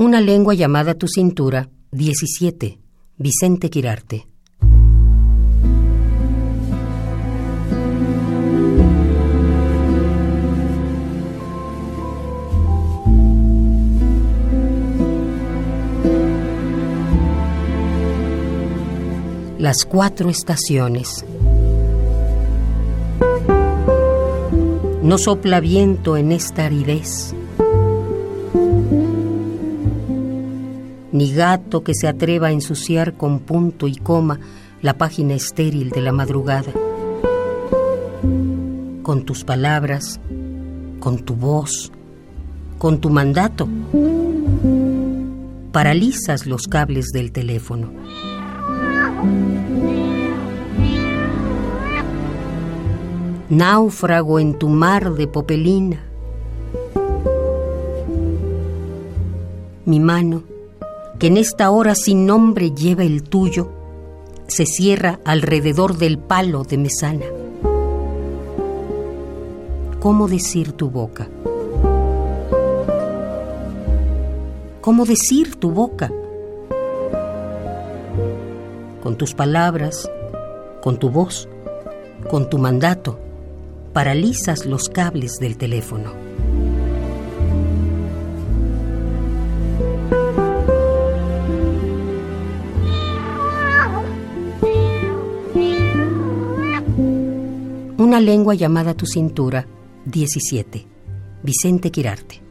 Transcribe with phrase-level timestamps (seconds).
[0.00, 2.78] Una lengua llamada tu cintura, 17.
[3.16, 4.28] Vicente Quirarte.
[19.58, 21.24] Las cuatro estaciones.
[25.02, 27.34] No sopla viento en esta aridez
[31.18, 34.38] ni gato que se atreva a ensuciar con punto y coma
[34.82, 36.72] la página estéril de la madrugada.
[39.02, 40.20] Con tus palabras,
[41.00, 41.90] con tu voz,
[42.78, 43.68] con tu mandato,
[45.72, 47.90] paralizas los cables del teléfono.
[53.48, 55.98] Náufrago en tu mar de popelina.
[59.84, 60.57] Mi mano
[61.18, 63.72] que en esta hora sin nombre lleva el tuyo,
[64.46, 67.26] se cierra alrededor del palo de mesana.
[70.00, 71.28] ¿Cómo decir tu boca?
[74.80, 76.10] ¿Cómo decir tu boca?
[79.02, 80.08] Con tus palabras,
[80.80, 81.48] con tu voz,
[82.30, 83.18] con tu mandato,
[83.92, 86.12] paralizas los cables del teléfono.
[97.98, 99.66] Una lengua llamada tu cintura,
[100.04, 100.86] 17.
[101.42, 102.47] Vicente Quirarte.